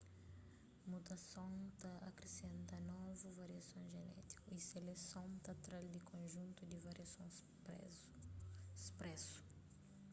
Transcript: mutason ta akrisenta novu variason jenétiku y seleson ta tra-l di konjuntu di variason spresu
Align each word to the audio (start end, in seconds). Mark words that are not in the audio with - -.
mutason 0.91 1.57
ta 1.81 1.89
akrisenta 2.07 2.75
novu 2.89 3.27
variason 3.39 3.83
jenétiku 3.95 4.45
y 4.57 4.59
seleson 4.71 5.29
ta 5.43 5.53
tra-l 5.63 5.87
di 5.95 6.01
konjuntu 6.11 6.61
di 6.67 6.77
variason 6.87 7.27
spresu 8.85 9.39